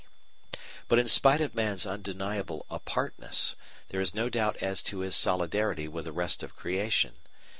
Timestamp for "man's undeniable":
1.53-2.65